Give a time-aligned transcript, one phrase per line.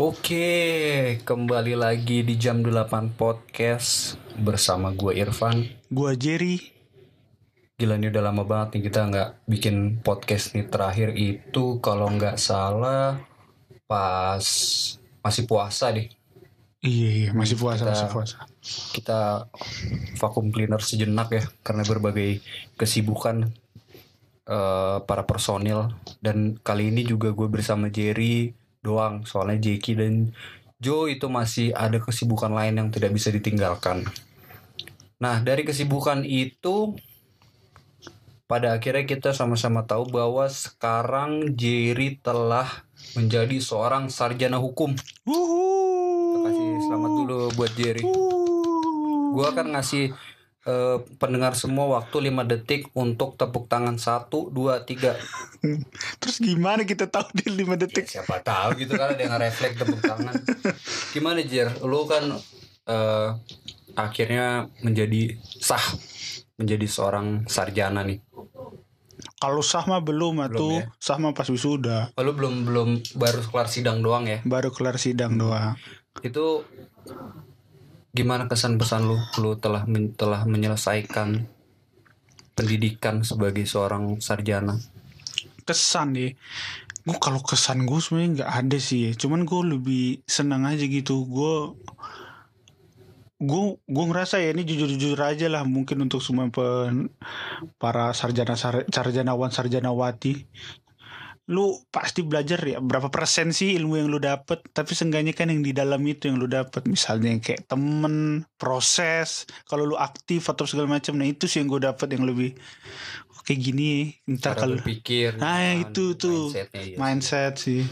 [0.00, 5.60] Oke, kembali lagi di jam 8 podcast bersama gue Irfan.
[5.92, 6.56] Gua Jerry.
[7.76, 12.40] Gila ini udah lama banget nih kita nggak bikin podcast nih terakhir itu kalau nggak
[12.40, 13.20] salah
[13.84, 14.40] pas
[15.20, 16.08] masih puasa deh.
[16.80, 18.36] Iya, iya masih puasa, Kita- masih puasa.
[18.96, 19.20] Kita
[20.16, 22.40] vakum cleaner sejenak ya karena berbagai
[22.80, 23.52] kesibukan
[24.48, 25.92] eh, para personil
[26.24, 30.14] dan kali ini juga gue bersama Jerry doang soalnya Jeki dan
[30.80, 34.08] Joe itu masih ada kesibukan lain yang tidak bisa ditinggalkan.
[35.20, 36.96] Nah dari kesibukan itu
[38.48, 42.82] pada akhirnya kita sama-sama tahu bahwa sekarang Jerry telah
[43.14, 44.96] menjadi seorang sarjana hukum.
[44.96, 46.48] Kita Wuhu.
[46.48, 48.02] kasih selamat dulu buat Jerry.
[49.30, 50.10] Gua akan ngasih
[50.70, 55.18] eh, pendengar semua waktu 5 detik untuk tepuk tangan 1 2 3.
[56.22, 58.06] Terus gimana kita tahu di 5 detik?
[58.06, 60.34] Siapa tahu gitu kan ada yang refleks tepuk tangan.
[61.10, 61.74] Gimana Jer?
[61.82, 62.30] Lu kan
[62.86, 63.28] eh,
[63.98, 65.82] akhirnya menjadi sah
[66.54, 68.20] menjadi seorang sarjana nih.
[69.40, 70.84] Kalau sah mah belum atuh.
[70.84, 70.92] ya?
[71.00, 72.12] Sah mah pas wisuda.
[72.12, 74.44] Oh, Lu belum belum baru kelar sidang doang ya?
[74.44, 75.80] Baru kelar sidang doang.
[76.20, 76.68] Itu
[78.10, 81.46] gimana kesan pesan lu lu telah men- telah menyelesaikan
[82.58, 84.76] pendidikan sebagai seorang sarjana?
[85.64, 86.34] Kesan deh.
[87.06, 89.10] Gue kalau kesan gue sebenarnya nggak ada sih ya.
[89.16, 91.24] Cuman gue lebih senang aja gitu.
[91.24, 91.78] Gue
[93.40, 97.08] gue gue ngerasa ya ini jujur-jujur aja lah mungkin untuk semua pen,
[97.80, 100.44] para sarjana sar, sarjanawan sarjanawati
[101.50, 104.62] lu pasti belajar ya berapa persen sih ilmu yang lu dapet.
[104.70, 106.86] Tapi seenggaknya kan yang di dalam itu yang lu dapet.
[106.86, 111.18] Misalnya yang kayak temen proses kalau lu aktif atau segala macam.
[111.18, 112.54] Nah itu sih yang gue dapet yang lebih
[113.34, 114.14] "Oh, kayak gini.
[114.30, 116.42] Entar Cara kalau berpikir Nah, gitu itu tuh.
[116.54, 116.96] mindsetnya, iya.
[117.02, 117.82] mindset sih.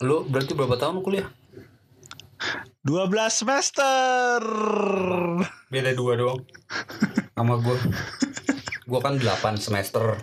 [0.00, 1.28] Lu berarti berapa tahun kuliah?
[2.84, 4.40] 12 semester.
[5.72, 6.40] Beda dua doang.
[7.32, 7.76] Sama gua.
[8.84, 10.20] Gua kan 8 semester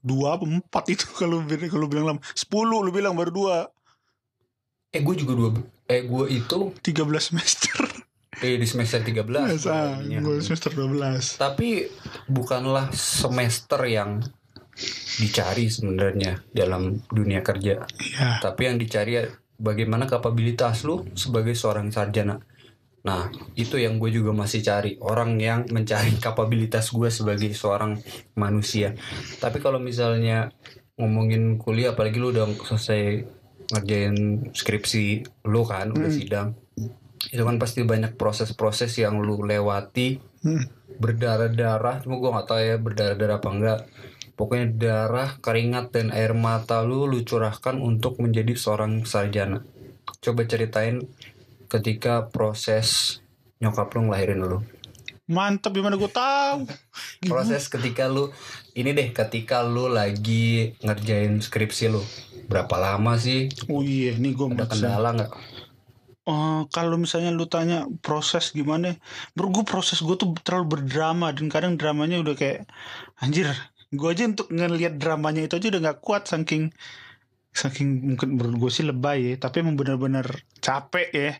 [0.00, 3.56] dua apa empat itu kalau kalau bilang lama sepuluh lu bilang baru dua.
[4.90, 5.50] Eh gua juga dua
[5.86, 7.78] eh gua itu tiga belas semester.
[8.40, 10.24] Eh di semester 13 masa jadinya.
[10.24, 11.84] gue semester 12 tapi
[12.24, 14.24] bukanlah semester yang
[15.20, 17.84] dicari sebenarnya dalam dunia kerja.
[17.84, 19.28] Ya tapi yang dicari ya
[19.60, 22.40] bagaimana kapabilitas lu sebagai seorang sarjana
[23.00, 25.00] nah itu yang gue juga masih cari.
[25.00, 27.96] Orang yang mencari kapabilitas gue sebagai seorang
[28.36, 28.92] manusia.
[29.40, 30.52] Tapi kalau misalnya
[31.00, 33.24] ngomongin kuliah apalagi lu udah selesai
[33.72, 35.06] ngerjain skripsi
[35.48, 36.18] lu kan udah Hmm.
[36.18, 36.48] sidang
[37.30, 40.20] itu kan pasti banyak proses-proses yang lu lewati.
[40.40, 40.64] Hmm.
[41.00, 43.80] berdarah-darah cuma gue nggak tahu ya berdarah-darah apa enggak.
[44.36, 49.64] Pokoknya darah keringat dan air mata lu lu curahkan untuk menjadi seorang sarjana.
[50.20, 51.04] Coba ceritain
[51.70, 53.22] ketika proses
[53.62, 54.58] nyokap lu ngelahirin lu?
[55.30, 56.66] Mantap gimana gue tahu?
[57.30, 58.34] Proses ketika lu
[58.74, 62.02] ini deh ketika lu lagi ngerjain skripsi lu
[62.50, 63.46] berapa lama sih?
[63.70, 65.32] Oh iya ini gue ada kendala nggak?
[66.30, 68.94] Eh, kalau misalnya lu tanya proses gimana
[69.34, 72.70] bro gue proses gue tuh terlalu berdrama dan kadang dramanya udah kayak
[73.18, 73.50] anjir
[73.90, 76.70] gue aja untuk ngelihat dramanya itu aja udah nggak kuat saking
[77.50, 80.28] saking mungkin menurut gue sih lebay ya tapi emang benar-benar
[80.62, 81.30] capek ya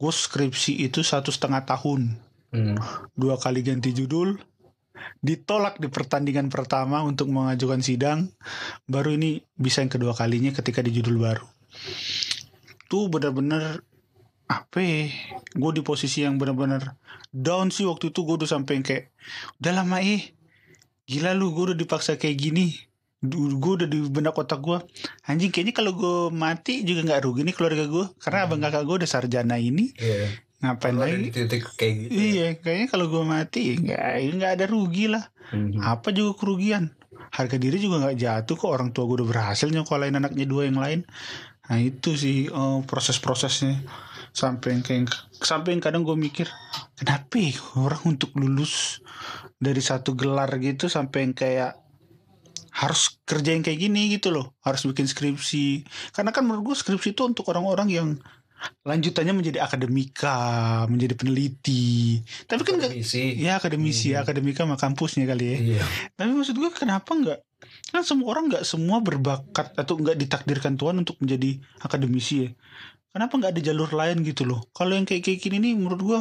[0.00, 2.16] gue skripsi itu satu setengah tahun.
[2.50, 2.74] Hmm.
[3.14, 4.34] dua kali ganti judul
[5.22, 8.26] ditolak di pertandingan pertama untuk mengajukan sidang
[8.90, 11.46] baru ini bisa yang kedua kalinya ketika di judul baru.
[12.90, 13.86] Tuh benar-benar
[14.50, 14.82] apa
[15.54, 16.98] gue di posisi yang benar-benar
[17.30, 19.14] down sih waktu itu gue udah sampai kayak
[19.62, 20.34] udah lama eh
[21.06, 22.74] gila lu gue udah dipaksa kayak gini
[23.20, 24.80] gue udah di benak otak gue
[25.28, 28.96] anjing kayaknya kalau gue mati juga nggak rugi nih keluarga gue karena abang kakak gue
[29.04, 30.40] udah sarjana ini Iya.
[30.60, 32.20] ngapain ada lagi di titik kayak gitu ya?
[32.20, 34.04] Iya, kayaknya kalau gue mati nggak
[34.36, 35.24] nggak ada rugi lah.
[35.52, 35.80] Mhm.
[35.80, 36.92] Apa juga kerugian?
[37.32, 40.76] Harga diri juga nggak jatuh kok orang tua gue udah berhasil nyokolain anaknya dua yang
[40.76, 41.08] lain.
[41.64, 43.80] Nah itu sih eh, proses-prosesnya
[44.36, 46.46] sampai yang kayak sampai yang kadang gue mikir
[46.94, 49.00] kenapa ya orang untuk lulus
[49.56, 51.79] dari satu gelar gitu sampai yang kayak
[52.70, 54.54] harus kerja yang kayak gini gitu loh.
[54.62, 55.84] Harus bikin skripsi.
[56.14, 58.08] Karena kan menurut gue skripsi itu untuk orang-orang yang
[58.84, 60.36] lanjutannya menjadi akademika
[60.84, 62.20] menjadi peneliti.
[62.44, 63.40] Tapi kan Akademisi.
[63.40, 64.12] ya akademisi.
[64.12, 64.20] Hmm.
[64.20, 65.56] akademika sama kampusnya kali ya.
[65.56, 65.82] Iya.
[66.12, 67.38] tapi maksud gue kenapa nggak
[67.92, 72.50] kan semua orang nggak semua berbakat atau nggak ditakdirkan Tuhan untuk menjadi akademisi ya.
[73.10, 74.60] Kenapa nggak ada jalur lain gitu loh?
[74.70, 76.20] Kalau yang kayak kayak gini nih menurut gue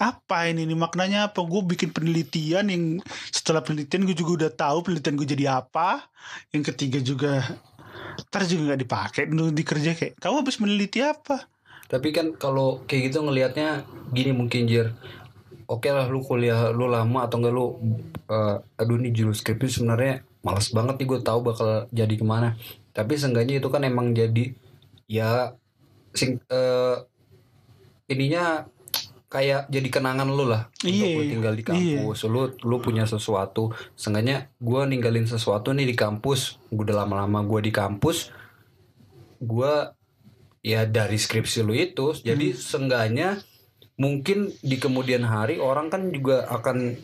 [0.00, 2.84] apa ini nih maknanya apa gue bikin penelitian yang
[3.30, 6.08] setelah penelitian gue juga udah tahu penelitian gue jadi apa
[6.52, 7.44] yang ketiga juga
[8.28, 11.48] ntar juga nggak dipakai dulu di kerja kayak kamu habis meneliti apa
[11.90, 13.82] Tapi kan kalau kayak gitu ngelihatnya
[14.14, 14.94] gini mungkin Jir.
[15.66, 17.66] Oke lah lu kuliah lu lama atau enggak lu
[18.30, 22.54] eh, aduh nih judul skripsi sebenarnya malas banget nih gue tahu bakal jadi ke mana.
[22.94, 24.54] Tapi seenggaknya itu kan emang jadi
[25.10, 25.58] ya
[26.14, 26.96] sing eh,
[28.06, 28.70] ininya
[29.30, 31.70] kayak jadi kenangan lu lah Iya, untuk lu tinggal di iya.
[32.02, 32.18] kampus.
[32.26, 33.70] Lu lu punya sesuatu.
[33.94, 36.58] Seenggaknya gue ninggalin sesuatu nih di kampus.
[36.68, 38.34] Gue udah lama-lama gue di kampus.
[39.38, 39.72] Gue
[40.60, 43.40] ya dari skripsi lu itu jadi seenggaknya
[43.96, 46.98] mungkin di kemudian hari orang kan juga akan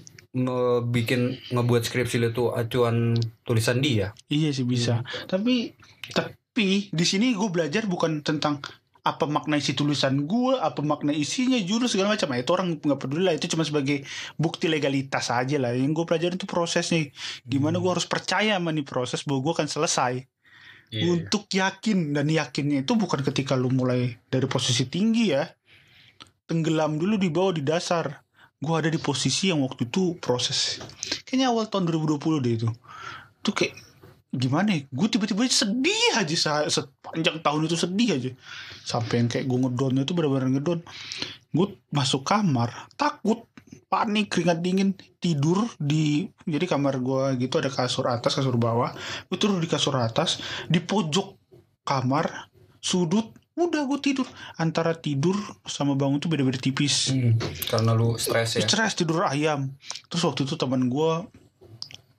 [0.93, 4.13] bikin ngebuat skripsi lu itu acuan tulisan dia.
[4.29, 5.07] Iya sih bisa.
[5.31, 5.73] Tapi
[6.13, 8.61] tapi di sini gue belajar bukan tentang
[9.07, 12.27] apa makna isi tulisan gue, apa makna isinya, jurus segala macam.
[12.35, 13.35] Nah, itu orang nggak peduli lah.
[13.39, 14.03] Itu cuma sebagai
[14.35, 15.71] bukti legalitas aja lah.
[15.71, 17.07] Yang gue pelajarin itu prosesnya.
[17.47, 20.15] Gimana gue harus percaya sama nih proses bahwa gue akan selesai.
[20.95, 25.43] untuk yakin dan yakinnya itu bukan ketika lu mulai dari posisi tinggi ya
[26.47, 28.23] tenggelam dulu di bawah di dasar
[28.63, 30.79] gue ada di posisi yang waktu itu proses
[31.27, 32.69] kayaknya awal tahun 2020 deh itu
[33.43, 33.75] tuh kayak
[34.35, 34.81] gimana ya?
[34.91, 36.37] Gue tiba-tiba sedih aja.
[36.37, 38.31] Sa- sepanjang tahun itu sedih aja.
[38.83, 40.81] Sampai yang kayak gue ngedon itu benar-benar ngedon
[41.55, 43.47] gue masuk kamar takut.
[43.87, 44.99] Panik keringat dingin.
[45.23, 48.91] Tidur di jadi kamar gue gitu ada kasur atas kasur bawah.
[49.31, 51.39] Gue tidur di kasur atas di pojok
[51.87, 52.51] kamar
[52.83, 54.27] sudut udah gue tidur.
[54.61, 55.35] Antara tidur
[55.65, 57.15] sama bangun tuh beda-beda tipis.
[57.15, 57.39] Hmm,
[57.71, 58.67] karena lu stres ya?
[58.67, 59.73] Stres tidur ayam.
[60.11, 61.13] Terus waktu itu teman gue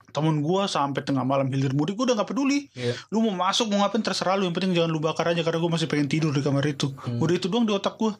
[0.07, 2.95] temen gue sampai tengah malam hilir mudik gue udah gak peduli Iya.
[3.09, 5.69] lu mau masuk mau ngapain terserah lu yang penting jangan lu bakar aja karena gue
[5.69, 7.17] masih pengen tidur di kamar itu Hmm.
[7.17, 8.15] udah itu doang di otak gue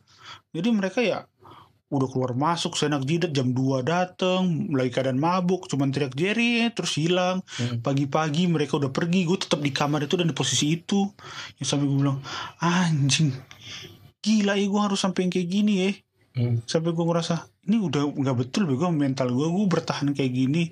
[0.52, 1.26] jadi mereka ya
[1.88, 6.96] udah keluar masuk senak jidat jam 2 dateng lagi keadaan mabuk cuman teriak Jerry terus
[6.96, 7.80] hilang Hmm.
[7.80, 11.08] pagi-pagi mereka udah pergi gue tetap di kamar itu dan di posisi itu
[11.56, 12.20] yang sampai gue bilang
[12.58, 13.32] anjing
[14.20, 15.92] gila ya gue harus sampai yang kayak gini ya
[16.36, 16.62] Hmm.
[16.64, 17.34] sampai gue ngerasa
[17.66, 20.70] ini udah nggak betul bego mental gue gue bertahan kayak gini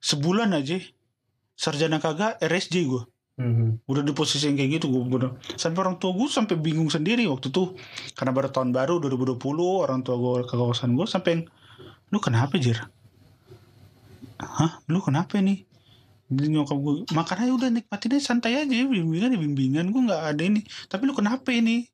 [0.00, 0.80] sebulan aja.
[1.54, 3.04] Sarjana kagak RSJ gue
[3.40, 3.80] Hmm.
[3.88, 7.24] udah di posisi yang kayak gitu gue udah sampai orang tua gue sampai bingung sendiri
[7.24, 7.72] waktu itu
[8.12, 9.40] karena baru tahun baru 2020
[9.80, 11.42] orang tua gue ke kawasan gue sampai yang,
[12.12, 12.76] lu kenapa Jir?
[14.36, 14.84] Hah?
[14.92, 15.64] Lu kenapa nih
[16.28, 19.84] Jadi nyokap gue makan aja udah nikmatin aja santai aja bimbingan ya bimbingan.
[19.90, 20.60] Gue nggak ada ini.
[20.86, 21.88] Tapi lu kenapa ini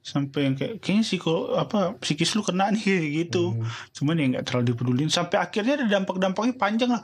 [0.00, 3.52] sampai yang kayak kayaknya kalau apa psikis lu kena nih kayak gitu.
[3.52, 3.68] Hmm.
[3.92, 5.10] cuman ya nggak terlalu dipedulin.
[5.12, 7.02] Sampai akhirnya ada dampak-dampaknya panjang lah.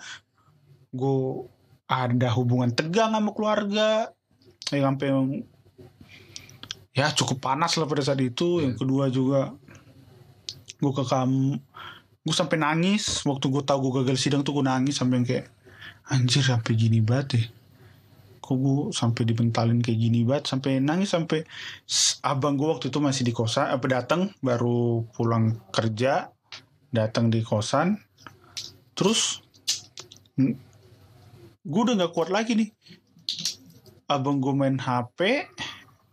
[0.91, 1.47] Gue
[1.87, 4.11] ada hubungan tegang sama keluarga.
[4.73, 5.27] Yang sampai yang
[6.97, 8.65] ya cukup panas lah pada saat itu.
[8.65, 9.53] Yang kedua juga
[10.77, 11.61] gue ke kamu
[12.27, 13.23] gue sampai nangis.
[13.29, 15.47] Waktu gue tahu gue gagal sidang tuh gue nangis sampai yang kayak
[16.07, 17.45] anjir sampai gini banget ya
[18.47, 21.43] kok gue sampai dibentalin kayak gini banget sampai nangis sampai
[22.23, 26.31] abang gue waktu itu masih di kosan apa datang baru pulang kerja
[26.95, 27.99] datang di kosan
[28.95, 29.43] terus
[31.67, 32.71] gue udah nggak kuat lagi nih.
[34.07, 35.51] Abang gue main HP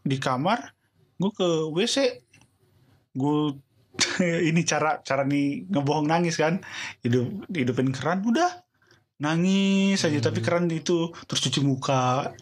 [0.03, 0.73] di kamar
[1.21, 2.19] gue ke WC
[3.15, 3.55] gue
[4.49, 6.59] ini cara cara nih ngebohong nangis kan
[7.05, 8.49] hidup hidupin keran udah
[9.15, 10.25] nangis aja Hmm.
[10.25, 12.33] tapi keran itu terus cuci muka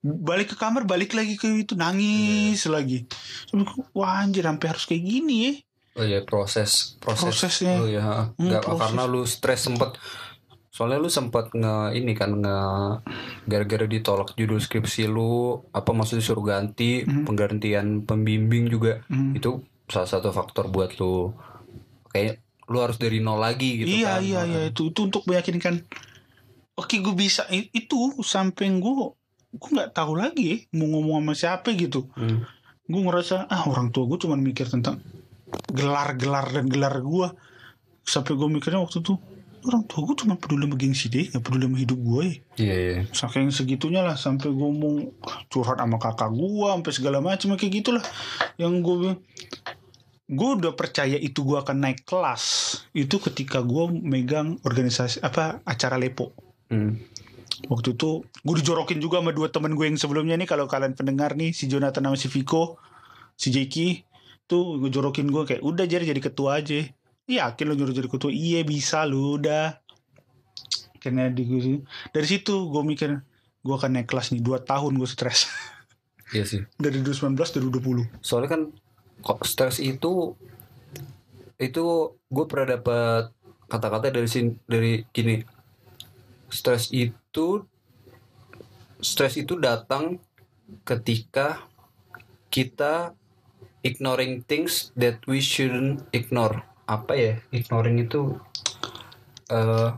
[0.00, 3.04] balik ke kamar balik lagi ke itu nangis lagi
[3.44, 5.52] Sampai gua, wah anjir sampai harus kayak gini ya
[5.92, 7.76] Oh iya proses proses Prosesnya.
[7.76, 8.30] lu ya.
[8.32, 8.78] Hmm, proses.
[8.80, 9.98] karena lu stres sempet
[10.70, 12.58] soalnya lu sempet nge ini kan nge
[13.44, 17.26] gara-gara ditolak judul skripsi lu apa maksudnya suruh ganti Hmm.
[17.26, 19.34] penggantian pembimbing juga Hmm.
[19.34, 21.34] itu salah satu faktor buat lu
[22.08, 22.38] kayak
[22.70, 24.22] lu harus dari nol lagi gitu iya kan.
[24.22, 25.82] iya iya itu itu untuk meyakinkan
[26.78, 28.92] oke gue bisa itu sampai gue
[29.50, 32.46] gue nggak tahu lagi mau ngomong sama siapa gitu Hmm.
[32.86, 35.02] gue ngerasa ah orang tua gue cuma mikir tentang
[35.74, 37.26] gelar-gelar dan gelar gue
[38.06, 39.18] sampai gue mikirnya waktu itu
[39.60, 42.34] orang tua gue cuma peduli sama gengsi deh nggak peduli sama hidup gue ya.
[42.56, 42.96] Iya iya.
[43.12, 45.10] saking segitunya lah sampai gue mau
[45.50, 48.04] curhat sama kakak gue sampai segala macam kayak gitulah
[48.56, 49.18] yang gue
[50.30, 52.42] gue udah percaya itu gue akan naik kelas.
[52.94, 56.30] Itu ketika gue megang organisasi apa acara lepo.
[56.70, 57.02] Hmm.
[57.66, 61.34] waktu itu gue dijorokin juga sama dua temen gue yang sebelumnya nih kalau kalian pendengar
[61.34, 62.78] nih si Jonathan sama si Viko
[63.34, 64.06] si Jeki
[64.50, 66.82] tuh gue jorokin gue kayak udah jadi jadi ketua aja.
[67.30, 68.34] Yakin lo nyuruh jadi ketua?
[68.34, 69.78] Iya bisa lu udah.
[70.98, 73.18] Karena di gue dari situ gue mikir
[73.60, 75.50] gue akan naik kelas nih dua tahun gue stres.
[76.34, 76.60] Iya sih.
[76.82, 78.62] dari 2019 dari 2020 Soalnya kan
[79.20, 80.34] kok stres itu
[81.60, 81.84] itu
[82.32, 83.30] gue pernah dapat
[83.68, 85.44] kata-kata dari sini dari gini.
[86.50, 87.62] Stres itu
[89.00, 90.18] stres itu datang
[90.82, 91.64] ketika
[92.50, 93.14] kita
[93.84, 96.64] ignoring things that we shouldn't ignore.
[96.88, 97.34] Apa ya?
[97.54, 98.34] Ignoring itu
[99.52, 99.90] eh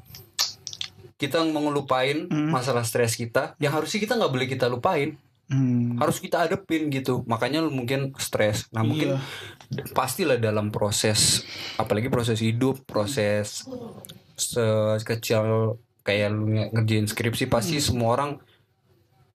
[1.22, 2.50] kita mengelupain Hmm.
[2.50, 5.14] masalah stres kita yang harusnya kita nggak boleh kita lupain
[5.52, 6.00] Hmm.
[6.00, 7.20] harus kita hadepin gitu.
[7.24, 8.66] Makanya lu mungkin stres.
[8.70, 9.20] Nah mungkin
[9.68, 9.84] Iya.
[9.92, 11.44] pastilah dalam proses
[11.76, 13.68] apalagi proses hidup proses
[14.34, 17.84] sekecil kayak lu nge- ngerjain skripsi pasti Hmm.
[17.84, 18.30] semua orang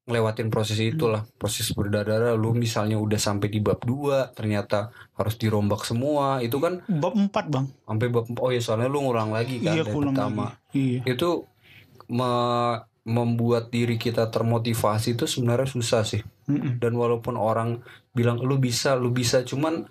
[0.03, 1.27] ngelewatin proses itulah.
[1.35, 6.39] Proses berdarah lu misalnya udah sampai di bab 2 ternyata harus dirombak semua.
[6.39, 7.67] Itu kan bab 4 bang.
[7.83, 10.55] Sampai bab oh ya soalnya lu ngulang lagi kan iya dari pertama.
[10.71, 11.03] lagi.
[11.03, 11.13] Iya.
[11.13, 11.29] Itu
[12.07, 16.21] me- membuat diri kita termotivasi itu sebenarnya susah sih.
[16.47, 16.79] Mm-mm.
[16.79, 17.83] dan walaupun orang
[18.15, 19.83] bilang lu bisa lu bisa cuman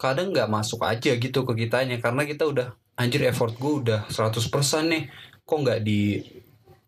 [0.00, 4.40] kadang nggak masuk aja gitu ke kitanya karena kita udah anjir effort gue udah 100%
[4.88, 5.04] nih.
[5.42, 6.22] Kok nggak di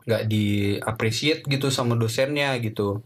[0.05, 3.01] nggak di appreciate gitu sama dosennya gitu.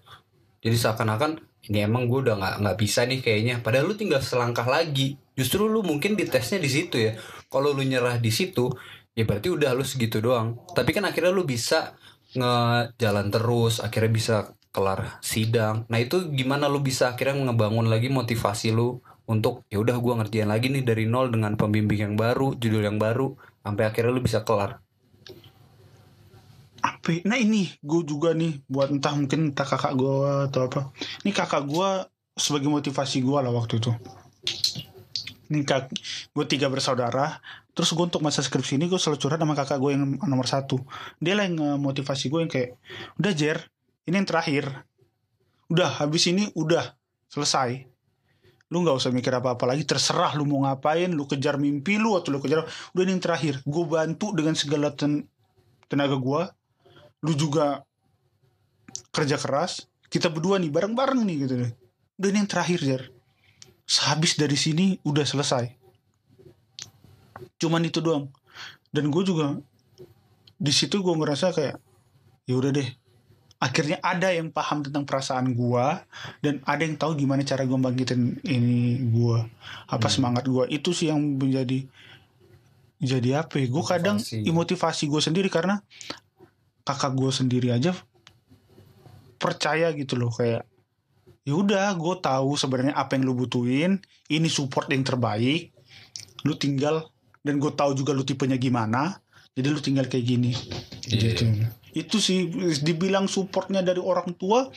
[0.59, 1.39] Jadi seakan-akan
[1.71, 3.55] ini emang gue udah nggak nggak bisa nih kayaknya.
[3.63, 5.19] Padahal lu tinggal selangkah lagi.
[5.39, 7.15] Justru lu mungkin di tesnya di situ ya.
[7.49, 8.71] Kalau lu nyerah di situ
[9.15, 10.59] ya berarti udah lu segitu doang.
[10.75, 11.95] Tapi kan akhirnya lu bisa
[12.37, 14.37] ngejalan terus akhirnya bisa
[14.69, 15.89] kelar sidang.
[15.89, 20.49] Nah itu gimana lu bisa akhirnya ngebangun lagi motivasi lu untuk ya udah gua ngerjain
[20.49, 24.45] lagi nih dari nol dengan pembimbing yang baru judul yang baru sampai akhirnya lu bisa
[24.45, 24.81] kelar?
[26.79, 27.21] Apa ya?
[27.27, 30.81] nah ini gue juga nih buat entah mungkin entah kakak gue atau apa.
[31.27, 31.91] Ini kakak gue
[32.39, 33.93] sebagai motivasi gue lah waktu itu.
[35.49, 35.91] Ini kak
[36.33, 37.41] gue tiga bersaudara
[37.79, 40.83] terus gue untuk masa skripsi ini gue selalu curhat sama kakak gue yang nomor satu.
[41.23, 42.75] Dia lah yang motivasi gue yang kayak
[43.23, 43.63] udah Jer
[44.11, 44.67] ini yang terakhir.
[45.71, 46.99] Udah habis ini udah
[47.31, 47.87] selesai.
[48.75, 52.35] Lu nggak usah mikir apa-apa lagi terserah lu mau ngapain lu kejar mimpi lu atau
[52.35, 53.63] lu kejar udah ini yang terakhir.
[53.63, 55.31] Gue bantu dengan segala ten-
[55.87, 56.43] tenaga gue
[57.23, 57.87] lu juga
[59.15, 59.87] kerja keras.
[60.11, 61.71] Kita berdua nih bareng-bareng nih gitu deh.
[62.19, 63.03] Udah ini yang terakhir Jar
[63.87, 65.78] sehabis dari sini udah selesai
[67.59, 68.29] cuman itu doang
[68.91, 69.59] dan gue juga
[70.59, 71.77] di situ gue ngerasa kayak
[72.49, 72.89] ya udah deh
[73.59, 75.87] akhirnya ada yang paham tentang perasaan gue
[76.47, 79.39] dan ada yang tahu gimana cara gue bangkitin ini gue
[79.91, 80.15] apa Hmm.
[80.15, 81.83] semangat gue itu sih yang menjadi
[82.99, 84.17] jadi apa ya gue kadang
[84.51, 85.07] Motivasi.
[85.11, 85.83] gue sendiri karena
[86.87, 87.95] kakak gue sendiri aja
[89.39, 90.67] percaya gitu loh kayak
[91.47, 95.71] ya udah gue tahu sebenarnya apa yang lu butuhin ini support yang terbaik
[96.47, 97.11] lu tinggal
[97.43, 99.19] dan gue tahu juga lu tipenya gimana
[99.59, 100.55] jadi lu tinggal kayak gini.
[101.11, 101.43] Iya, gitu.
[101.91, 102.47] Itu sih
[102.79, 104.71] dibilang supportnya dari orang tua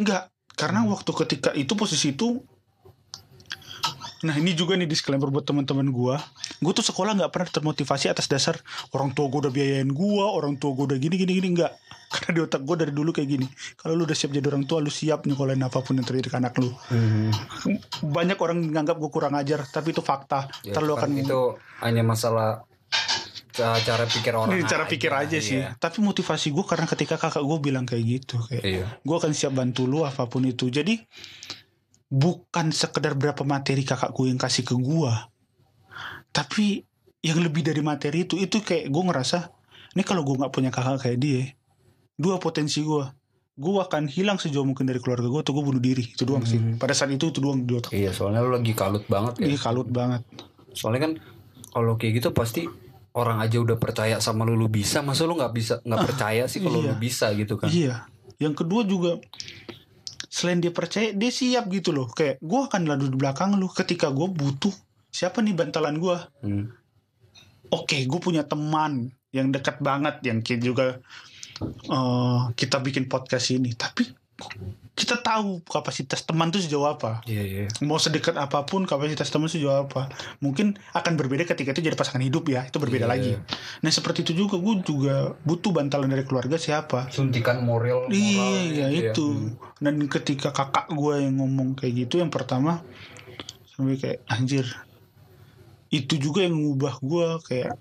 [0.00, 0.32] enggak.
[0.56, 2.40] Karena waktu ketika itu posisi itu
[4.20, 6.18] Nah ini juga nih disclaimer buat teman-teman gua.
[6.58, 8.58] Gue tuh sekolah nggak pernah termotivasi atas dasar
[8.90, 11.72] orang tua gue udah biayain gua, orang tua gue udah gini gini gini nggak.
[12.08, 13.46] Karena di otak gue dari dulu kayak gini.
[13.74, 16.36] Kalau lu udah siap jadi orang tua, lu siap nyekolahin apa pun yang terjadi ke
[16.36, 16.72] anak lu.
[18.00, 20.48] Banyak orang nganggap gue kurang ajar, tapi itu fakta.
[20.62, 21.40] Ya, Ntar lu kan akan itu
[21.78, 22.64] hanya masalah
[23.52, 25.60] ca- cara pikir orang Ini cara pikir aja sih.
[25.60, 25.74] iya.
[25.74, 28.86] Tapi motivasi gue karena ketika kakak gue bilang kayak gitu, kayak Iya.
[28.98, 30.70] gue akan siap bantu lu apa pun itu.
[30.70, 30.96] Jadi
[32.08, 35.12] bukan sekedar berapa materi kakak gue yang kasih ke gue,
[36.32, 36.84] tapi
[37.20, 39.52] yang lebih dari materi itu, itu kayak gue ngerasa,
[39.92, 41.42] ini kalau gue nggak punya kakak kayak dia,
[42.16, 43.04] dua potensi gue,
[43.58, 46.62] gue akan hilang sejauh mungkin dari keluarga gue atau gue bunuh diri itu doang sih.
[46.62, 46.78] Hmm.
[46.78, 47.90] Pada saat itu itu doang di otak.
[47.90, 49.46] Iya, soalnya lu lagi kalut banget ya.
[49.50, 50.22] Iya kalut banget.
[50.72, 51.12] Soalnya kan
[51.74, 52.70] kalau kayak gitu pasti
[53.18, 56.62] orang aja udah percaya sama lu lu bisa, masa lu nggak bisa nggak percaya sih
[56.62, 56.94] kalau iya.
[56.94, 57.66] lu bisa gitu kan?
[57.66, 58.06] Iya.
[58.38, 59.18] Yang kedua juga
[60.38, 62.06] selain dia percaya dia siap gitu loh.
[62.14, 64.70] Kayak gue akan lalu di belakang lu ketika gue butuh
[65.10, 66.16] siapa nih bantalan gue.
[66.46, 66.70] Hmm.
[67.74, 70.86] Oke, gue punya teman yang dekat banget yang kita juga
[71.66, 73.74] eh, kita bikin podcast ini.
[73.74, 74.06] Tapi
[74.98, 77.22] kita tahu kapasitas teman tuh sejauh apa.
[77.22, 77.64] Iya iya.
[77.86, 80.10] Mau sedekat apa pun kapasitas teman sejauh apa.
[80.42, 82.66] Mungkin akan berbeda ketika itu jadi pasangan hidup ya.
[82.66, 83.12] Itu berbeda Iya.
[83.14, 83.32] lagi.
[83.86, 87.06] Nah seperti itu juga gue juga butuh bantalan dari keluarga siapa.
[87.14, 88.10] Suntikan moral.
[88.10, 89.26] Iya moralnya itu.
[89.30, 89.38] ya.
[89.54, 89.78] Hmm.
[89.78, 92.82] Dan ketika kakak gue yang ngomong kayak gitu, yang pertama
[93.70, 94.66] sampai kayak anjir.
[95.88, 97.78] Itu juga yang mengubah gue kayak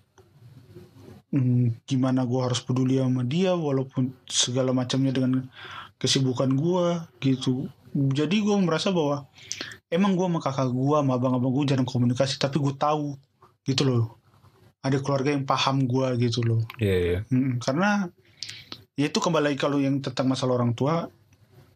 [1.33, 5.49] hmm, gimana gue harus peduli sama dia walaupun segala macamnya dengan
[5.97, 6.85] kesibukan gue
[7.21, 7.69] gitu.
[7.93, 9.25] Jadi gue merasa bahwa
[9.89, 13.17] emang gue sama kakak gue sama abang-abang gue jarang komunikasi, tapi gue tahu
[13.65, 14.05] gitu loh.
[14.85, 16.61] Ada keluarga yang paham gue gitu loh.
[16.77, 17.19] Iya iya.
[17.33, 18.07] Mm, karena
[18.97, 21.09] ya itu kembali lagi kalau yang tentang masalah orang tua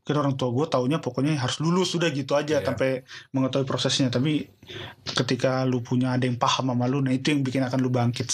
[0.02, 2.66] kan orang tua gue taunya pokoknya harus lulus sudah gitu aja Iya.
[2.66, 3.06] sampai
[3.38, 4.50] mengetahui prosesnya tapi
[5.06, 8.26] ketika lu punya ada yang paham sama lu nah itu yang bikin akan lu bangkit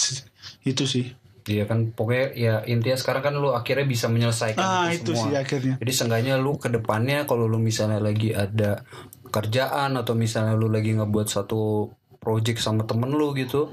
[0.64, 1.12] itu sih
[1.48, 5.24] Iya kan pokoknya ya intinya sekarang kan lu akhirnya bisa menyelesaikan ah itu itu semua.
[5.24, 8.84] sih akhirnya Jadi seenggaknya lu ke depannya kalau lu misalnya lagi ada
[9.26, 11.88] kerjaan atau misalnya lu lagi ngebuat satu
[12.18, 13.72] project sama temen lu gitu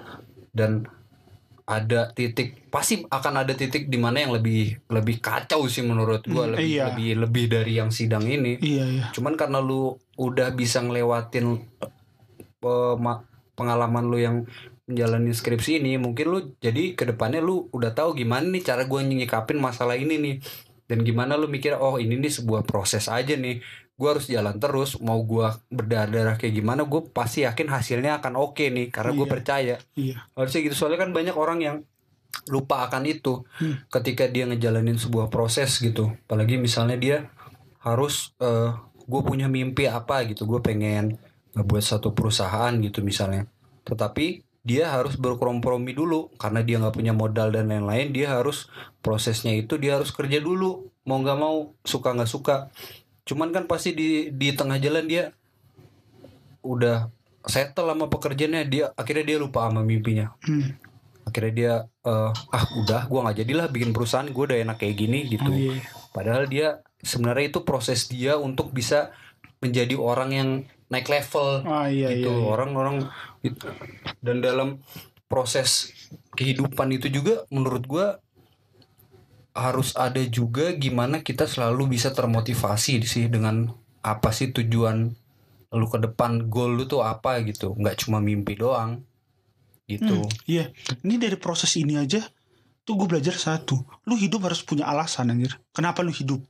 [0.50, 0.88] dan
[1.66, 6.46] ada titik pasti akan ada titik di mana yang lebih lebih kacau sih menurut gua
[6.46, 6.86] Hmm, lebih iya.
[6.88, 8.56] lebih lebih dari yang sidang ini.
[8.62, 11.58] iya iya Cuman karena lu udah bisa ngelewatin
[12.96, 14.38] ma- pengalaman lu yang
[14.86, 19.02] menjalani skripsi ini, mungkin lu jadi ke depannya lu udah tahu gimana nih cara gue
[19.02, 20.36] nyikapin masalah ini nih,
[20.86, 23.66] dan gimana lu mikir oh ini nih sebuah proses aja nih,
[23.98, 28.62] gue harus jalan terus, mau gue berdarah-darah kayak gimana, gue pasti yakin hasilnya akan oke
[28.62, 29.34] nih, karena gue Iya.
[29.34, 29.76] percaya.
[29.98, 31.78] iya Harusnya gitu soalnya kan banyak orang yang
[32.52, 33.82] lupa akan itu Hmm.
[33.90, 36.14] ketika dia ngejalanin sebuah proses gitu.
[36.28, 37.18] Apalagi misalnya dia
[37.82, 38.36] harus
[39.06, 41.18] gue punya mimpi apa gitu, gue pengen
[41.56, 43.48] ngebuat satu perusahaan gitu misalnya.
[43.88, 48.10] Tetapi dia harus berkompromi dulu karena dia nggak punya modal dan lain-lain.
[48.10, 48.66] Dia harus
[49.06, 52.56] prosesnya itu dia harus kerja dulu mau nggak mau suka nggak suka.
[53.24, 55.30] Cuman kan pasti di di tengah jalan dia
[56.66, 57.14] udah
[57.46, 60.74] settle sama pekerjaannya dia akhirnya dia lupa sama mimpinya Hmm.
[61.26, 65.30] akhirnya dia eh, ah udah gua nggak jadilah bikin perusahaan gue udah enak kayak gini
[65.30, 65.78] gitu Oh, iya.
[66.10, 69.14] padahal dia sebenarnya itu proses dia untuk bisa
[69.62, 70.50] menjadi orang yang
[70.90, 72.50] naik level ah iya gitu iya, iya.
[72.50, 73.10] orang-orang
[73.46, 73.68] itu.
[74.26, 74.82] dan dalam
[75.30, 75.94] proses
[76.34, 78.08] kehidupan itu juga menurut gua
[79.56, 83.72] harus ada juga gimana kita selalu bisa termotivasi sih dengan
[84.04, 85.16] apa sih tujuan
[85.76, 87.72] lu ke depan goal lu tuh apa gitu.
[87.76, 89.02] Nggak cuma mimpi doang.
[89.88, 90.28] Gitu.
[90.28, 90.76] Hmm, iya.
[91.02, 92.20] Ini dari proses ini aja
[92.86, 95.58] tuh gue belajar satu lu hidup harus punya alasan anjir.
[95.72, 96.44] Kenapa lu hidup?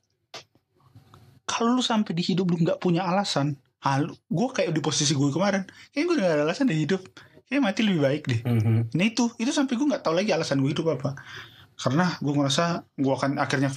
[1.45, 3.53] Kalau lu sampai di hidup lu nggak punya alasan
[3.85, 5.61] ah, gue kayak di posisi gue kemarin
[5.93, 7.05] kayak gue gak ada alasan deh hidup
[7.45, 8.89] kayak mati lebih baik deh Mhm.
[8.91, 11.13] Nah itu, itu sampai gue nggak tahu lagi alasan gue hidup apa.
[11.75, 12.63] Karena gue ngerasa
[12.95, 13.69] gue akan akhirnya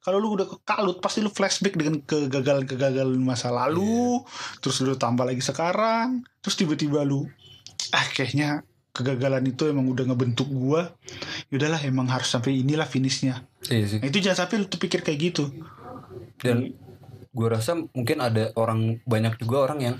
[0.00, 4.24] kalau lu udah kekalut pasti lu flashback dengan kegagalan-kegagalan masa lalu,
[4.58, 7.28] terus lu tambah lagi sekarang, terus tiba-tiba lu
[7.92, 10.82] ah kayaknya kegagalan itu emang udah ngebentuk gue.
[11.52, 13.44] Yaudahlah emang harus sampai inilah finishnya.
[13.68, 13.98] Iya sih.
[14.00, 15.52] Nah itu jangan sampai lu pikir kayak gitu.
[16.42, 16.74] dan
[17.34, 19.96] gue rasa mungkin ada orang banyak juga orang yang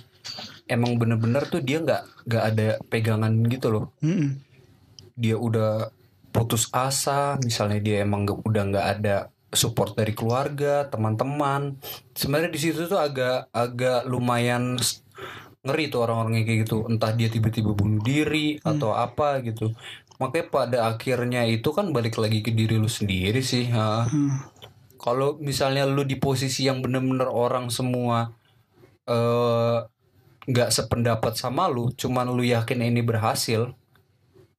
[0.70, 4.38] emang bener-bener tuh dia nggak nggak ada pegangan gitu loh Mm-mm.
[5.18, 5.90] dia udah
[6.30, 9.16] putus asa misalnya dia emang nggak- udah nggak ada
[9.54, 11.78] support dari keluarga teman-teman
[12.10, 14.74] sebenarnya di situ tuh agak agak lumayan
[15.64, 19.72] ngeri tuh orang-orang yang kayak gitu entah dia tiba-tiba bunuh diri atau apa gitu
[20.18, 24.04] makanya pada akhirnya itu kan balik lagi ke diri lu sendiri sih ha.
[24.06, 24.44] Hmm.
[25.04, 28.32] Kalau misalnya lu di posisi yang bener-bener orang semua
[29.04, 29.78] eh
[30.44, 33.72] nggak sependapat sama lu cuman lu yakin ini berhasil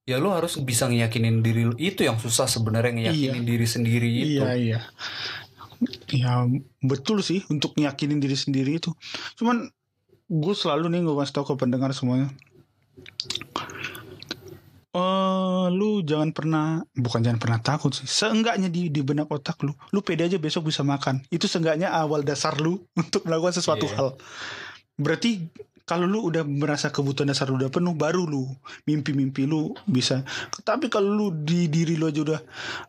[0.06, 4.42] ya lu harus bisa ngeyakinin diri lu itu yang susah sebenarnya ngeyakinin diri sendiri itu
[4.42, 4.80] Iya iya.
[6.08, 6.46] Ya
[6.80, 8.96] betul sih untuk nyakinin diri sendiri itu.
[9.36, 9.68] Cuman
[10.26, 12.32] gue selalu nih gue kasih tau ke pendengar semuanya.
[14.96, 18.08] Eh, lu jangan pernah bukan jangan pernah takut sih.
[18.08, 21.20] Seenggaknya di di benak otak lu, lu pede aja besok bisa makan.
[21.28, 23.96] Itu seenggaknya awal dasar lu untuk melakukan sesuatu Iya.
[24.00, 24.08] hal.
[24.96, 25.44] Berarti
[25.86, 28.42] kalau lu udah merasa kebutuhan dasar lu udah penuh, baru lu
[28.90, 30.26] mimpi-mimpi lu bisa.
[30.66, 32.40] Tapi kalau lu di diri lu aja udah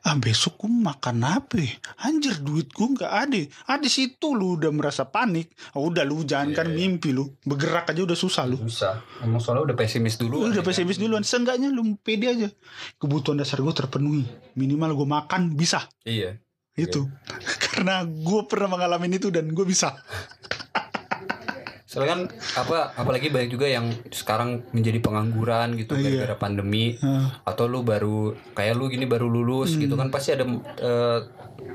[0.02, 1.62] ah besok gue makan apa?
[1.62, 1.78] ya?
[2.10, 3.42] Anjir duit gue nggak ada.
[3.70, 5.54] Ah di situ lu udah merasa panik.
[5.78, 6.90] Ah, udah lu jangan kan Iya, iya.
[6.90, 7.30] mimpi lu.
[7.46, 8.58] Bergerak aja udah susah lu.
[8.66, 11.22] susah emang soalnya udah pesimis dulu Lu udah pesimis duluan.
[11.22, 12.50] Seenggaknya lu pede aja.
[12.98, 14.26] Kebutuhan dasar gue terpenuhi.
[14.58, 15.86] Minimal gue makan bisa.
[16.02, 16.34] iya
[16.74, 17.06] Itu.
[17.70, 19.94] Karena gue pernah mengalami itu dan gue bisa.
[21.98, 22.22] soalnya kan
[22.56, 26.22] apa apalagi banyak juga yang sekarang menjadi pengangguran gitu Iya.
[26.24, 28.18] gara-gara pandemi Ah, atau lu baru
[28.54, 30.46] kayak lu gini baru lulus gitu kan pasti ada
[30.78, 31.20] eh,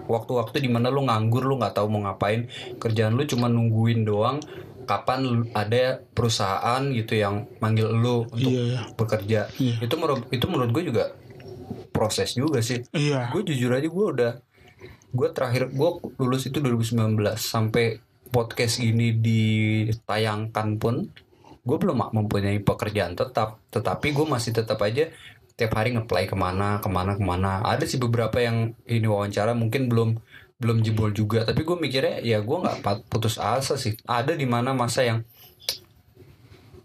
[0.04, 2.46] waktu-waktu di mana lu nganggur lu nggak tahu mau ngapain
[2.78, 4.38] kerjaan lu cuma nungguin doang
[4.82, 8.80] kapan ada perusahaan gitu yang manggil lu untuk iya, iya.
[8.92, 9.74] bekerja Iya.
[9.80, 11.04] itu menurut itu menurut gue juga
[11.88, 13.30] proses juga sih Iya.
[13.30, 14.32] gue jujur aja gue udah
[15.08, 16.96] gue terakhir gue lulus itu 2019
[17.36, 18.00] sampai
[18.32, 21.12] podcast ini ditayangkan pun
[21.62, 23.62] gue belum mempunyai pekerjaan tetap.
[23.70, 25.12] Tetapi gue masih tetap aja
[25.54, 27.62] tiap hari ngeplay ke mana ke mana ke mana.
[27.62, 30.18] Ada sih beberapa yang ini wawancara mungkin belum
[30.58, 31.46] belum jebol juga.
[31.46, 33.94] Tapi gue mikirnya ya gue nggak putus asa sih.
[34.08, 35.22] Ada di mana masa yang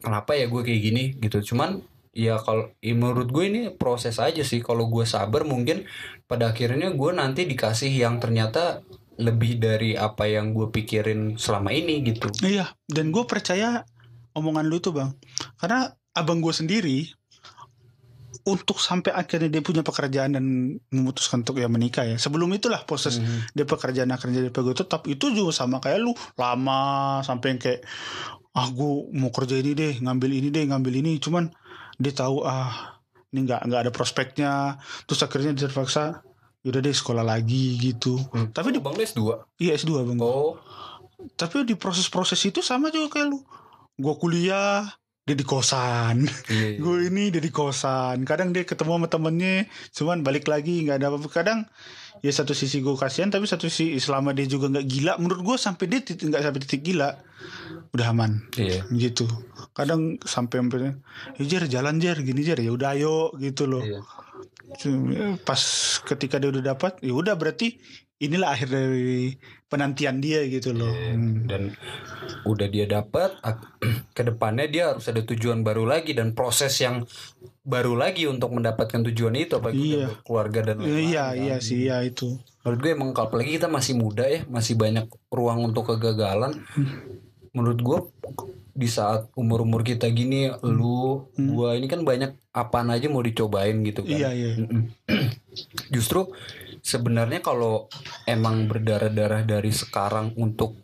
[0.03, 1.53] kenapa ya gue kayak gini gitu.
[1.53, 1.81] Cuman
[2.13, 4.61] ya kalau ya menurut gue ini proses aja sih.
[4.61, 5.87] Kalau gue sabar mungkin
[6.29, 8.83] pada akhirnya gue nanti dikasih yang ternyata
[9.17, 12.29] lebih dari apa yang gue pikirin selama ini gitu.
[12.45, 13.81] Iya, dan gue percaya
[14.37, 15.09] omongan lu tuh bang,
[15.57, 17.09] karena abang gue sendiri
[18.47, 20.45] untuk sampai akhirnya dia punya pekerjaan dan
[20.87, 23.51] memutuskan untuk ya menikah ya sebelum itulah proses Mhm.
[23.51, 26.15] dia pekerjaan akhirnya dia pegang tetap itu juga sama kayak lu.
[26.39, 27.81] Lama sampai yang kayak
[28.55, 31.19] ah gue mau kerja ini deh ngambil ini deh ngambil ini.
[31.19, 31.51] Cuman
[31.99, 33.01] dia tahu ah
[33.35, 34.79] ini nggak nggak ada prospeknya.
[35.09, 36.23] Terus akhirnya dia terpaksa
[36.67, 38.51] yaudah deh sekolah lagi gitu Hmm.
[38.51, 39.47] tapi di Bang dua.
[39.55, 40.59] iya S2 bang Oh,
[41.33, 43.39] tapi di proses-proses itu sama juga kayak lu
[43.95, 44.83] gue kuliah
[45.23, 46.67] dia di kosan iya.
[46.69, 46.77] iya.
[46.77, 49.55] gue ini dia di kosan kadang dia ketemu sama temennya
[49.89, 51.59] cuman balik lagi nggak ada apa-apa kadang
[52.17, 55.57] ya satu sisi gue kasihan tapi satu sisi selama dia juga nggak gila menurut gue
[55.57, 57.09] sampai dia titik- nggak sampai titik gila
[57.89, 58.85] udah aman Iya.
[58.89, 59.25] gitu
[59.71, 60.79] kadang sampai sampai
[61.35, 64.01] ya Jer jalan Jer gini Jer ya udah ayo gitu loh Iya.
[65.39, 65.61] Pas
[66.03, 67.79] ketika dia udah dapat ya udah berarti
[68.17, 71.13] inilah akhir dari penantian dia gitu loh Iya.
[71.13, 71.45] Hmm.
[71.45, 71.61] Dan
[72.43, 73.77] udah dia dapat ak-
[74.17, 77.05] ke depannya dia harus ada tujuan baru lagi dan proses yang
[77.61, 79.95] baru lagi untuk mendapatkan tujuan itu apalagi Iya.
[79.97, 81.37] udah berkeluarga dan Iya, lain-lain iya kan.
[81.37, 82.29] iya sih iya itu
[82.65, 86.51] Menurut gue emang kalau apalagi kita masih muda ya, masih banyak ruang untuk kegagalan.
[87.55, 87.99] Menurut gue
[88.77, 91.49] di saat umur-umur kita gini, lu, Hmm.
[91.49, 94.13] gua ini kan banyak apaan aja mau dicobain gitu kan.
[94.13, 94.53] iya iya.
[95.93, 96.29] Justru
[96.79, 97.89] sebenarnya kalau
[98.23, 100.77] emang berdarah-darah dari sekarang untuk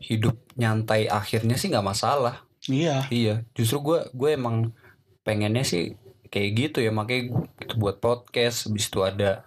[0.00, 2.42] hidup nyantai akhirnya sih nggak masalah.
[2.66, 4.74] iya Iya, justru gue gue emang
[5.22, 5.94] pengennya sih
[6.26, 9.46] kayak gitu ya makanya gua gitu buat podcast habis itu ada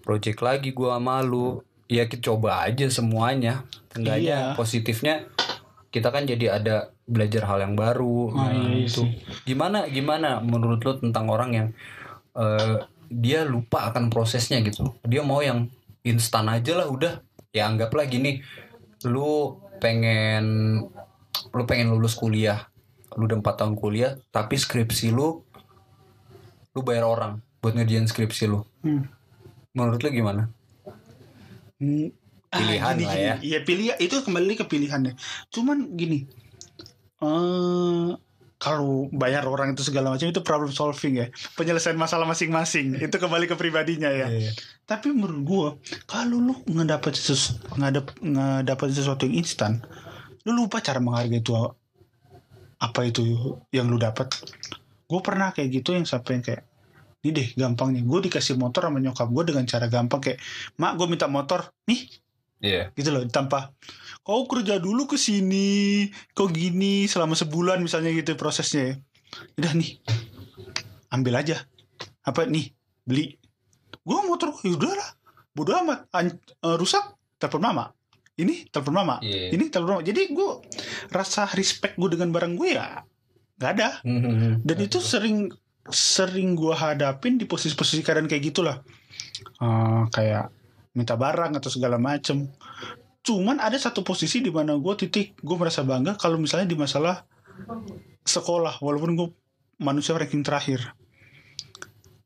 [0.00, 3.92] project lagi gue sama lu ya kita coba aja semuanya Iya.
[3.92, 5.14] Tengahnya positifnya
[5.88, 8.34] kita kan jadi ada belajar hal yang baru.
[8.34, 9.10] Ah, Nah, iya itu sih.
[9.46, 11.68] gimana gimana menurut lu tentang orang yang
[12.34, 14.98] eh, dia lupa akan prosesnya gitu?
[15.06, 15.70] Dia mau yang
[16.02, 17.22] instan aja lah udah.
[17.54, 18.42] Ya anggaplah gini.
[19.06, 20.44] Lu pengen
[21.54, 22.66] lu pengen lulus kuliah.
[23.14, 25.40] Lu udah 4 tahun kuliah tapi skripsi lu
[26.76, 28.60] lu bayar orang buat ngerjain skripsi lu.
[28.82, 29.08] Hmm.
[29.72, 30.48] menurut lu gimana?
[31.76, 32.08] Hmm,
[32.48, 33.34] ah, Pilihan gini, lah ya.
[33.44, 35.12] Iya pilih itu kembali ke pilihannya.
[35.52, 36.24] Cuman gini,
[37.22, 38.08] eh
[38.56, 41.26] kalau bayar orang itu segala macam itu problem solving ya,
[41.60, 42.96] penyelesaian masalah masing-masing.
[43.04, 44.32] itu kembali ke pribadinya ya.
[44.88, 45.68] Tapi menurut gua,
[46.08, 49.84] kalau lu ngedapat sesu, ngadap, ngedapat sesuatu yang instan,
[50.48, 51.52] lu lupa cara menghargai itu
[52.80, 54.32] apa itu yang lu dapat.
[55.06, 56.62] Gue pernah kayak gitu yang sampai yang kayak
[57.26, 60.38] ini deh gampang nih gue dikasih motor sama nyokap gue dengan cara gampang kayak
[60.78, 62.06] mak gue minta motor nih
[62.62, 63.74] iya gitu loh tanpa
[64.26, 68.94] kau kerja dulu ke sini kau gini selama sebulan misalnya gitu prosesnya ya.
[69.54, 70.02] Udah nih
[71.14, 71.62] ambil aja.
[72.26, 72.74] Apa nih
[73.06, 73.38] beli.
[74.02, 75.10] Gue motor ya udahlah.
[75.54, 76.10] Bodo amat.
[76.10, 77.94] An- eh, rusak telepon mama.
[78.34, 79.16] Ini telepon mama.
[79.22, 79.54] Iya.
[79.54, 80.02] ini telepon mama.
[80.02, 80.50] Jadi gue
[81.14, 83.06] rasa respect gue dengan barang gue ya
[83.56, 84.02] nggak ada.
[84.58, 85.54] Dan itu sering
[85.86, 88.82] sering gue hadapin di posisi-posisi keadaan kayak gitulah.
[89.62, 90.50] Eh, kayak
[90.98, 92.50] minta barang atau segala macem
[93.26, 97.26] cuman ada satu posisi di mana gue titik gue merasa bangga kalau misalnya di masalah
[98.22, 99.28] sekolah walaupun gue
[99.82, 100.94] manusia ranking terakhir.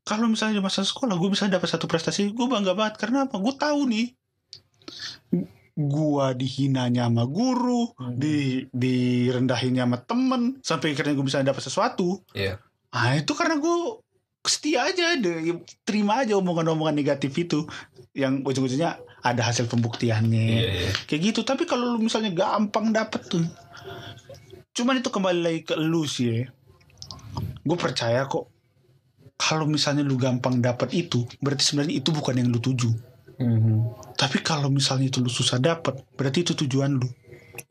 [0.04, 2.98] Kalau misalnya di masa sekolah gue bisa dapat satu prestasi gue bangga banget.
[2.98, 3.40] Karena apa?
[3.40, 4.06] Gue tahu nih
[5.80, 8.18] gue dihinanya sama guru Hmm.
[8.18, 12.20] di direndahinnya sama temen sampai akhirnya gue bisa dapat sesuatu.
[12.36, 12.60] Iya.
[12.90, 14.02] ah itu karena gue
[14.42, 17.64] setia aja deh terima aja omongan-omongan negatif itu.
[18.12, 20.90] Yang ujung-ujungnya ada hasil pembuktiannya Iya, iya.
[21.06, 23.44] kayak gitu tapi kalau lu misalnya gampang dapet tuh
[24.72, 26.44] cuman itu kembali lagi ke lu sih ya
[27.60, 28.48] gue percaya kok
[29.36, 32.90] kalau misalnya lu gampang dapat itu berarti sebenarnya itu bukan yang lu tuju
[34.16, 37.08] tapi kalau misalnya itu lu susah dapat berarti itu tujuan lu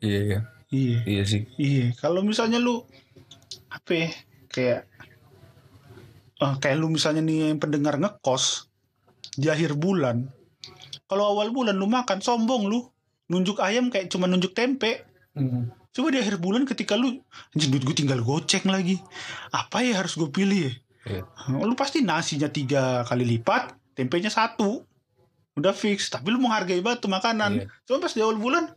[0.00, 0.40] Iya, iya.
[0.72, 1.42] iya Iya sih.
[1.58, 2.86] Iya, kalau misalnya lu
[3.68, 4.08] apa ya,
[4.48, 4.80] kayak
[6.40, 8.70] eh, kayak lu misalnya nih yang pendengar ngekos
[9.36, 10.30] di akhir bulan.
[11.10, 12.86] Kalau awal bulan lu makan sombong lu.
[13.26, 15.02] Nunjuk ayam kayak cuma nunjuk tempe.
[15.90, 17.18] Coba di akhir bulan ketika lu
[17.50, 19.02] duit gue tinggal goceng lagi.
[19.50, 20.72] Apa ya harus gue pilih ya?
[21.10, 21.22] Iya.
[21.66, 24.86] Lu pasti nasinya tiga kali lipat, tempenya satu.
[25.58, 27.50] Udah fix, tapi lu mau hargai banget tuh makanan.
[27.58, 27.66] Iya.
[27.90, 28.70] Cuma pas di awal bulan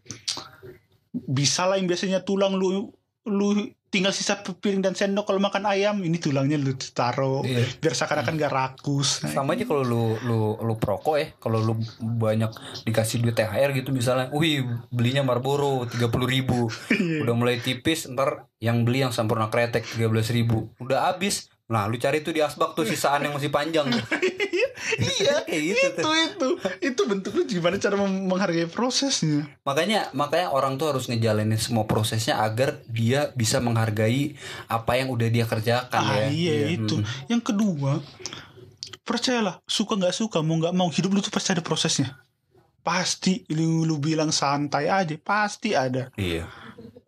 [1.14, 2.90] bisa lah yang biasanya tulang lu
[3.30, 3.50] lu
[3.94, 6.02] tinggal sisa piring dan sendok kalau makan ayam.
[6.02, 7.46] Ini tulangnya lu taruh.
[7.46, 7.62] Iya.
[7.78, 9.22] biar seakan-akan gak rakus.
[9.30, 11.28] Sama aja kalau lu lu lu perokok ya.
[11.38, 12.50] Kalau lu banyak
[12.90, 14.34] dikasih duit THR gitu misalnya.
[14.34, 16.66] Wih belinya Marlboro tiga puluh ribu.
[17.04, 17.26] Iya.
[17.26, 20.72] udah mulai tipis ntar yang beli yang sampurna kretek tiga belas ribu.
[20.80, 23.88] Udah habis Nah, lu cari tuh di asbak tuh sisaan yang masih panjang
[25.00, 26.14] iya Kayak gitu itu tuh.
[26.14, 26.50] itu
[26.84, 32.84] itu bentuknya gimana cara menghargai prosesnya Makanya makanya orang tuh harus ngejalanin semua prosesnya agar
[32.90, 34.36] dia bisa menghargai
[34.68, 36.28] apa yang udah dia kerjakan ah ya.
[36.30, 37.32] iya, itu mm.
[37.32, 38.04] yang kedua
[39.04, 42.20] percayalah suka nggak suka mau nggak mau hidup lu tuh pasti ada prosesnya
[42.84, 46.48] pasti lu, lu bilang santai aja pasti ada Iya.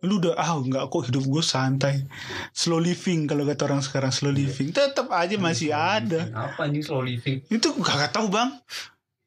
[0.06, 2.06] Lu udah ah nggak kok hidup gue santai.
[2.54, 4.70] Slow living kalau kata orang sekarang slow living.
[4.70, 6.30] Tetap aja masih ada.
[6.32, 7.42] Apa nih slow living?
[7.50, 8.54] itu gak tahu bang.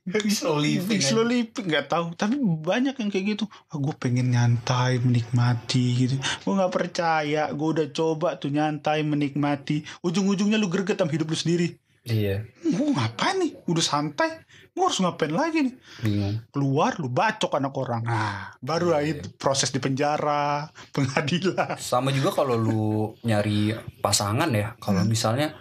[0.42, 1.02] Slow living.
[1.06, 2.18] slow living nggak tahu.
[2.18, 3.46] Tapi banyak yang kayak gitu.
[3.70, 6.16] Ah, gue pengen nyantai menikmati gitu.
[6.18, 7.46] Gue nggak percaya.
[7.54, 9.86] Gue udah coba tuh nyantai menikmati.
[10.02, 11.78] Ujung-ujungnya lu greget sama hidup lu sendiri.
[12.10, 12.48] Iya.
[12.64, 13.52] gue ngapain nih?
[13.70, 14.42] Udah santai
[14.80, 16.36] gue harus ngapain lagi nih Bingung.
[16.50, 19.20] keluar lu bacok anak orang nah baru lah Iya.
[19.20, 22.84] itu proses di penjara pengadilan Sama juga kalau lu
[23.22, 25.12] nyari pasangan ya, kalau Hmm.
[25.12, 25.52] misalnya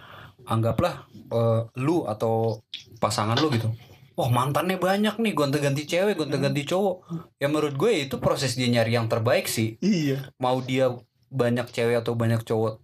[0.43, 2.63] anggaplah eh, lu atau
[2.97, 3.69] pasangan lu gitu.
[4.13, 6.95] Wah mantannya banyak nih gonta-ganti cewek, gonta-ganti cowok.
[7.37, 9.77] Ya menurut gue itu proses dia nyari yang terbaik sih.
[9.77, 10.89] iya Mau dia
[11.29, 12.81] banyak cewek atau banyak cowok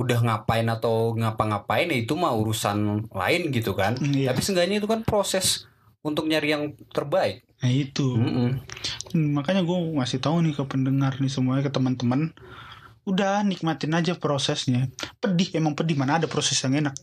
[0.00, 4.00] udah ngapain atau ngapa-ngapain ya itu mah urusan lain gitu kan.
[4.00, 4.32] Iya.
[4.32, 5.68] Tapi seenggaknya itu kan proses
[6.00, 7.44] untuk nyari yang terbaik.
[7.60, 8.16] nah itu.
[8.16, 8.56] Mm-mm.
[9.12, 12.32] Hmm, makanya gue ngasih tahu nih ke pendengar nih semuanya ke teman-teman.
[13.04, 14.88] Udah nikmatin aja prosesnya.
[15.20, 16.96] Pedih emang pedih mana ada proses yang enak.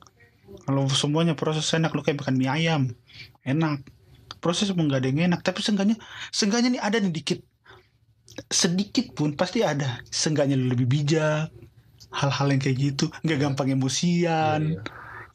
[0.66, 2.90] Kalau semuanya proses enak lu kayak makan mie ayam.
[3.46, 3.86] Enak.
[4.42, 5.46] Proses emang gak ada yang enak.
[5.46, 6.02] Tapi seenggaknya
[6.34, 7.40] seenggaknya nih ada nih dikit.
[8.50, 10.02] Sedikit pun pasti ada.
[10.10, 11.54] Seenggaknya lu lebih bijak
[12.18, 14.82] hal-hal yang kayak gitu nggak gampang emosian Iya.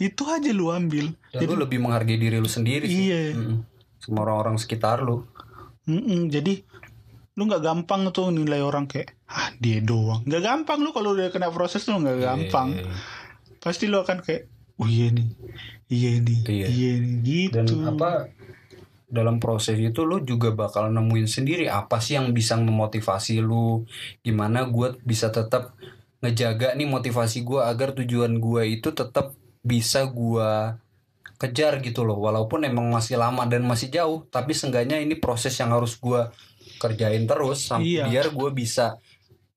[0.02, 3.08] itu aja lu ambil Dan lu lebih menghargai diri lu sendiri sih.
[3.08, 3.62] iya Mm-mm.
[3.96, 5.22] Sama orang-orang sekitar lu.
[5.84, 6.66] Mm-mm, jadi
[7.32, 11.30] lu nggak gampang tuh nilai orang kayak ah dia doang nggak gampang lu kalau udah
[11.30, 12.92] kena proses lu nggak gampang Iya.
[13.56, 15.26] pasti lu akan kayak oh iya nih
[15.88, 16.66] iya nih Iya.
[16.68, 18.28] iya, nih Dan gitu apa
[19.06, 23.88] dalam proses itu lu juga bakal nemuin sendiri apa sih yang bisa memotivasi lu
[24.20, 25.72] gimana gue bisa tetap
[26.22, 30.50] ngejaga nih motivasi gue agar tujuan gue itu tetap bisa gue
[31.36, 32.22] kejar gitu loh.
[32.22, 36.30] Walaupun emang masih lama dan masih jauh tapi seenggaknya ini proses yang harus gue
[36.78, 38.04] kerjain terus sampai Iya.
[38.06, 38.94] biar gue bisa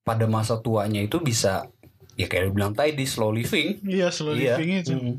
[0.02, 1.70] pada masa tuanya itu bisa
[2.16, 3.82] ya kayak bilang tadi slow living.
[3.86, 4.58] Iya slow iya.
[4.58, 5.16] living itu Mm.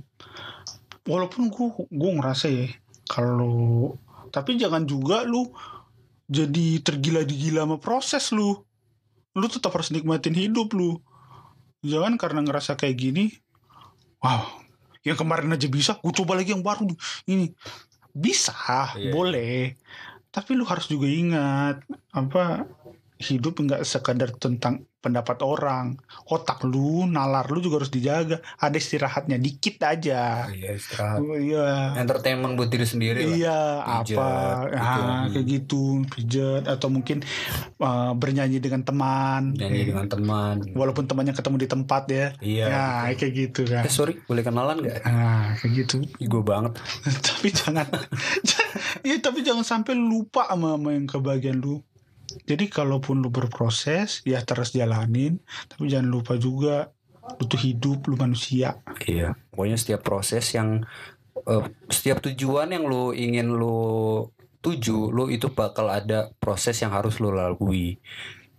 [1.07, 2.67] walaupun gua gua ngerasa ya
[3.07, 3.95] kalau
[4.35, 5.51] tapi jangan juga lu
[6.27, 8.59] jadi tergila-gila sama proses lu.
[9.37, 10.99] Lu tetap harus nikmatin hidup lu
[11.87, 13.25] jangan karena ngerasa kayak gini
[14.19, 14.43] wow
[15.07, 16.91] yang kemarin aja bisa gue coba lagi yang baru
[17.25, 17.55] ini
[18.11, 19.15] bisa Iya.
[19.15, 19.79] boleh
[20.29, 22.67] tapi lu harus juga ingat apa
[23.17, 25.95] hidup nggak sekadar tentang pendapat orang.
[26.27, 28.43] Otak lu nalar lu juga harus dijaga.
[28.59, 30.51] Ada istirahatnya dikit aja.
[30.51, 31.23] Iya istirahat.
[31.23, 31.95] Oh, iya.
[31.95, 33.37] Entertainment buat diri sendiri lah.
[33.39, 33.61] Iya,
[34.03, 34.31] Pijat, apa,
[34.67, 34.83] gitu.
[34.83, 36.63] ah, kayak gitu, pijat.
[36.67, 37.23] Atau mungkin
[37.79, 40.57] uh, bernyanyi dengan teman, nyanyi Eh, dengan teman.
[40.75, 44.83] Walaupun temannya ketemu di tempat ya, iya nah kayak gitu kan, eh sorry boleh kenalan
[44.83, 45.07] nggak?
[45.07, 46.73] Ah kayak gitu, gue banget.
[47.27, 47.87] Tapi jangan,
[49.07, 51.81] iya tapi jangan sampai lupa sama, sama yang kebagian lu.
[52.45, 56.93] Jadi kalaupun lu berproses, ya terus jalanin, tapi jangan lupa juga
[57.41, 58.79] lu tuh hidup, lu manusia.
[59.03, 60.87] iya pokoknya setiap proses yang
[61.43, 64.31] eh, setiap tujuan yang lu ingin lu
[64.63, 67.99] tuju lu itu bakal ada proses yang harus lu lalui.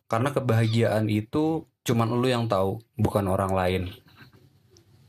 [0.07, 3.83] Karena kebahagiaan itu cuman lu yang tahu bukan orang lain